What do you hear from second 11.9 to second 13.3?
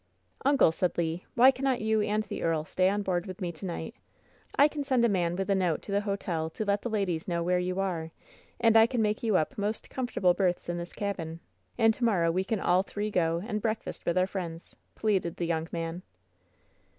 to morrow we can all three